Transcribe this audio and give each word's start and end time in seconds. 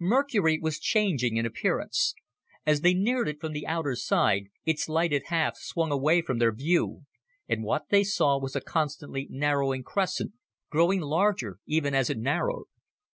Mercury 0.00 0.58
was 0.58 0.78
changing 0.78 1.36
in 1.36 1.44
appearance. 1.44 2.14
As 2.64 2.80
they 2.80 2.94
neared 2.94 3.28
it 3.28 3.38
from 3.38 3.52
the 3.52 3.66
outer 3.66 3.94
side, 3.94 4.46
its 4.64 4.88
lighted 4.88 5.24
half 5.26 5.58
swung 5.58 5.92
away 5.92 6.22
from 6.22 6.38
their 6.38 6.54
view, 6.54 7.02
and 7.50 7.62
what 7.62 7.90
they 7.90 8.02
saw 8.02 8.38
was 8.38 8.56
a 8.56 8.62
constantly 8.62 9.26
narrowing 9.30 9.82
crescent, 9.82 10.32
growing 10.70 11.02
larger 11.02 11.58
even 11.66 11.94
as 11.94 12.08
it 12.08 12.16
narrowed. 12.16 12.64